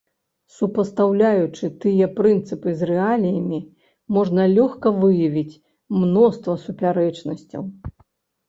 [0.59, 3.59] Супастаўляючы тыя прынцыпы з рэаліямі,
[4.17, 5.59] можна лёгка выявіць
[5.99, 7.61] мноства супярэчнасцяў.